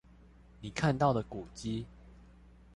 [0.61, 1.85] 你看到的古蹟